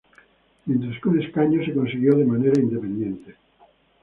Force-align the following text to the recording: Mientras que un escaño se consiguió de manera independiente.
Mientras 0.65 0.99
que 0.99 1.09
un 1.09 1.21
escaño 1.21 1.63
se 1.63 1.75
consiguió 1.75 2.17
de 2.17 2.25
manera 2.25 2.59
independiente. 2.59 3.35